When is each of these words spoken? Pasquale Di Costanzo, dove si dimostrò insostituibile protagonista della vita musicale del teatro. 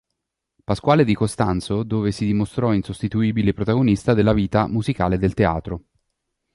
Pasquale 0.63 1.03
Di 1.03 1.13
Costanzo, 1.13 1.83
dove 1.83 2.11
si 2.11 2.25
dimostrò 2.25 2.73
insostituibile 2.73 3.53
protagonista 3.53 4.15
della 4.15 4.33
vita 4.33 4.65
musicale 4.65 5.19
del 5.19 5.35
teatro. 5.35 5.83